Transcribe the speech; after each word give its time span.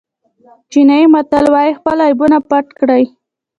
چینایي 0.71 1.05
متل 1.13 1.45
وایي 1.53 1.77
خپل 1.79 1.97
عیبونه 2.07 2.37
پټ 2.49 2.65
کړئ. 2.79 3.03